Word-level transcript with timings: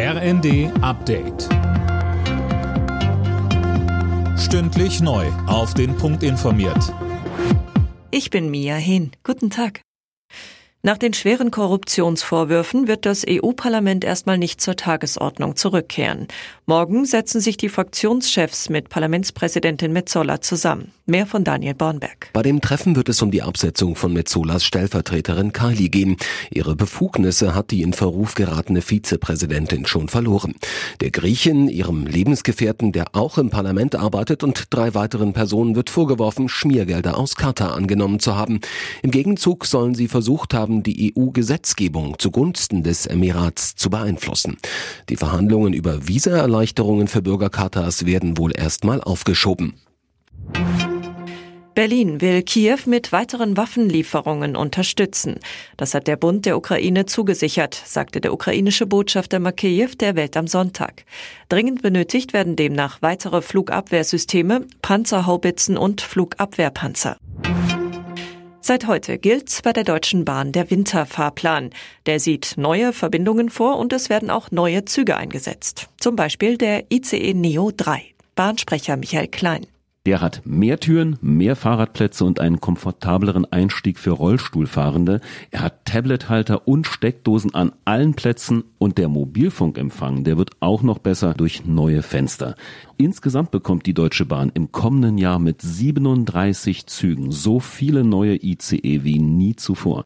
RND 0.00 0.70
Update. 0.80 1.48
Stündlich 4.38 5.00
neu. 5.00 5.26
Auf 5.48 5.74
den 5.74 5.96
Punkt 5.96 6.22
informiert. 6.22 6.94
Ich 8.12 8.30
bin 8.30 8.48
Mia 8.48 8.76
Hehn. 8.76 9.10
Guten 9.24 9.50
Tag. 9.50 9.80
Nach 10.84 10.98
den 10.98 11.14
schweren 11.14 11.50
Korruptionsvorwürfen 11.50 12.86
wird 12.86 13.06
das 13.06 13.24
EU-Parlament 13.28 14.04
erstmal 14.04 14.38
nicht 14.38 14.60
zur 14.60 14.76
Tagesordnung 14.76 15.56
zurückkehren. 15.56 16.28
Morgen 16.64 17.04
setzen 17.04 17.40
sich 17.40 17.56
die 17.56 17.68
Fraktionschefs 17.68 18.68
mit 18.68 18.90
Parlamentspräsidentin 18.90 19.92
Metzola 19.92 20.40
zusammen. 20.40 20.92
Mehr 21.10 21.24
von 21.24 21.42
Daniel 21.42 21.72
Bornberg. 21.72 22.28
Bei 22.34 22.42
dem 22.42 22.60
Treffen 22.60 22.94
wird 22.94 23.08
es 23.08 23.22
um 23.22 23.30
die 23.30 23.40
Absetzung 23.40 23.96
von 23.96 24.12
Metzolas 24.12 24.62
Stellvertreterin 24.62 25.54
Kylie 25.54 25.88
gehen. 25.88 26.18
Ihre 26.50 26.76
Befugnisse 26.76 27.54
hat 27.54 27.70
die 27.70 27.80
in 27.80 27.94
Verruf 27.94 28.34
geratene 28.34 28.82
Vizepräsidentin 28.82 29.86
schon 29.86 30.08
verloren. 30.08 30.54
Der 31.00 31.10
Griechin, 31.10 31.68
ihrem 31.68 32.04
Lebensgefährten, 32.04 32.92
der 32.92 33.14
auch 33.14 33.38
im 33.38 33.48
Parlament 33.48 33.96
arbeitet 33.96 34.44
und 34.44 34.64
drei 34.68 34.92
weiteren 34.92 35.32
Personen 35.32 35.76
wird 35.76 35.88
vorgeworfen, 35.88 36.50
Schmiergelder 36.50 37.16
aus 37.16 37.36
Katar 37.36 37.74
angenommen 37.74 38.20
zu 38.20 38.36
haben. 38.36 38.60
Im 39.00 39.10
Gegenzug 39.10 39.64
sollen 39.64 39.94
sie 39.94 40.08
versucht 40.08 40.52
haben, 40.52 40.82
die 40.82 41.14
EU-Gesetzgebung 41.16 42.18
zugunsten 42.18 42.82
des 42.82 43.06
Emirats 43.06 43.76
zu 43.76 43.88
beeinflussen. 43.88 44.58
Die 45.08 45.16
Verhandlungen 45.16 45.72
über 45.72 46.06
Visaerleichterungen 46.06 47.08
für 47.08 47.22
Bürger 47.22 47.48
Katars 47.48 48.04
werden 48.04 48.36
wohl 48.36 48.52
erstmal 48.54 49.00
aufgeschoben. 49.00 49.72
Berlin 51.78 52.20
will 52.20 52.42
Kiew 52.42 52.78
mit 52.86 53.12
weiteren 53.12 53.56
Waffenlieferungen 53.56 54.56
unterstützen. 54.56 55.38
Das 55.76 55.94
hat 55.94 56.08
der 56.08 56.16
Bund 56.16 56.44
der 56.44 56.56
Ukraine 56.56 57.06
zugesichert, 57.06 57.80
sagte 57.84 58.20
der 58.20 58.32
ukrainische 58.32 58.84
Botschafter 58.84 59.38
Makeyev 59.38 59.94
der 59.94 60.16
Welt 60.16 60.36
am 60.36 60.48
Sonntag. 60.48 61.04
Dringend 61.48 61.80
benötigt 61.80 62.32
werden 62.32 62.56
demnach 62.56 63.00
weitere 63.00 63.42
Flugabwehrsysteme, 63.42 64.66
Panzerhaubitzen 64.82 65.76
und 65.78 66.00
Flugabwehrpanzer. 66.00 67.16
Seit 68.60 68.88
heute 68.88 69.16
gilt 69.16 69.60
bei 69.62 69.72
der 69.72 69.84
Deutschen 69.84 70.24
Bahn 70.24 70.50
der 70.50 70.72
Winterfahrplan. 70.72 71.70
Der 72.06 72.18
sieht 72.18 72.54
neue 72.56 72.92
Verbindungen 72.92 73.50
vor 73.50 73.78
und 73.78 73.92
es 73.92 74.10
werden 74.10 74.30
auch 74.30 74.50
neue 74.50 74.84
Züge 74.84 75.16
eingesetzt. 75.16 75.86
Zum 76.00 76.16
Beispiel 76.16 76.58
der 76.58 76.90
ICE 76.90 77.34
Neo 77.34 77.70
3. 77.70 78.02
Bahnsprecher 78.34 78.96
Michael 78.96 79.28
Klein. 79.28 79.68
Der 80.06 80.20
hat 80.20 80.42
mehr 80.44 80.80
Türen, 80.80 81.18
mehr 81.20 81.54
Fahrradplätze 81.54 82.24
und 82.24 82.40
einen 82.40 82.60
komfortableren 82.60 83.44
Einstieg 83.52 83.98
für 83.98 84.12
Rollstuhlfahrende. 84.12 85.20
Er 85.50 85.60
hat 85.60 85.84
Tablethalter 85.84 86.66
und 86.66 86.86
Steckdosen 86.86 87.54
an 87.54 87.72
allen 87.84 88.14
Plätzen 88.14 88.64
und 88.78 88.96
der 88.96 89.08
Mobilfunkempfang, 89.08 90.24
der 90.24 90.38
wird 90.38 90.52
auch 90.60 90.82
noch 90.82 90.98
besser 90.98 91.34
durch 91.34 91.66
neue 91.66 92.02
Fenster. 92.02 92.54
Insgesamt 92.96 93.50
bekommt 93.50 93.86
die 93.86 93.94
Deutsche 93.94 94.24
Bahn 94.24 94.50
im 94.54 94.72
kommenden 94.72 95.18
Jahr 95.18 95.38
mit 95.38 95.60
37 95.60 96.86
Zügen 96.86 97.30
so 97.30 97.60
viele 97.60 98.02
neue 98.02 98.36
ICE 98.42 99.04
wie 99.04 99.18
nie 99.18 99.56
zuvor. 99.56 100.04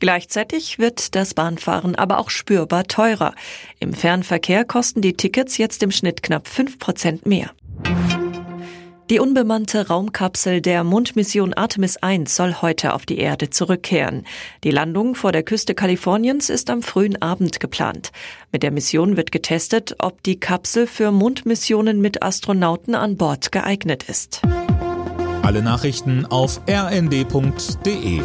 Gleichzeitig 0.00 0.78
wird 0.78 1.16
das 1.16 1.34
Bahnfahren 1.34 1.96
aber 1.96 2.18
auch 2.18 2.30
spürbar 2.30 2.84
teurer. 2.84 3.34
Im 3.80 3.92
Fernverkehr 3.92 4.64
kosten 4.64 5.02
die 5.02 5.14
Tickets 5.14 5.58
jetzt 5.58 5.82
im 5.82 5.90
Schnitt 5.90 6.22
knapp 6.22 6.46
fünf 6.46 6.78
Prozent 6.78 7.26
mehr. 7.26 7.50
Die 9.10 9.20
unbemannte 9.20 9.88
Raumkapsel 9.88 10.60
der 10.60 10.84
Mondmission 10.84 11.54
Artemis 11.54 11.96
1 11.96 12.36
soll 12.36 12.56
heute 12.60 12.92
auf 12.92 13.06
die 13.06 13.16
Erde 13.16 13.48
zurückkehren. 13.48 14.26
Die 14.64 14.70
Landung 14.70 15.14
vor 15.14 15.32
der 15.32 15.42
Küste 15.42 15.74
Kaliforniens 15.74 16.50
ist 16.50 16.68
am 16.68 16.82
frühen 16.82 17.22
Abend 17.22 17.58
geplant. 17.58 18.12
Mit 18.52 18.62
der 18.62 18.70
Mission 18.70 19.16
wird 19.16 19.32
getestet, 19.32 19.96
ob 19.98 20.22
die 20.24 20.38
Kapsel 20.38 20.86
für 20.86 21.10
Mondmissionen 21.10 22.02
mit 22.02 22.22
Astronauten 22.22 22.94
an 22.94 23.16
Bord 23.16 23.50
geeignet 23.50 24.02
ist. 24.10 24.42
Alle 25.40 25.62
Nachrichten 25.62 26.26
auf 26.26 26.60
rnd.de 26.68 28.20